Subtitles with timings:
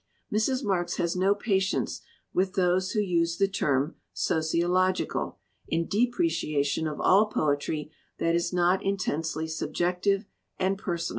[0.33, 0.63] Mrs.
[0.63, 2.01] Marks has no patience
[2.33, 8.81] with those who use the term "sociological" in depreciation of all poetry that is not
[8.83, 10.25] intensely subjective
[10.57, 11.09] and personal.